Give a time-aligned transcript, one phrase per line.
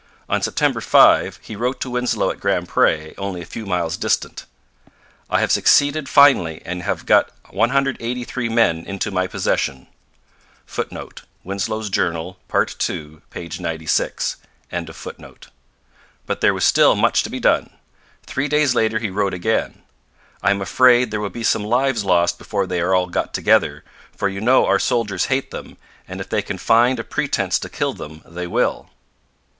[0.27, 4.47] On September 5 he wrote to Winslow at Grand Pre, only a few miles distant:
[5.29, 9.85] 'I have succeeded finely and have got 183 men into my possession.'
[10.65, 13.47] [Footnote: Winslow's Journal, part ii, p.
[13.59, 14.37] 96.]
[16.25, 17.69] But there was still much to be done.
[18.25, 19.83] Three days later he wrote again:
[20.41, 23.83] 'I am afraid there will be some lives lost before they are got together,
[24.17, 25.77] for you know our soldiers hate them,
[26.07, 28.89] and if they can find a pretence to kill them, they will.'